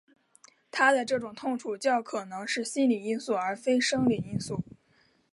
[0.71, 4.63] 他的这种痛楚较可能是心理因素而非生理因素。